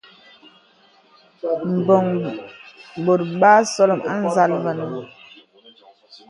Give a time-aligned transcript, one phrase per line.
[1.75, 2.07] Mbwàn
[3.05, 4.85] bòt basɔlɔ̀m a nzàl vənə.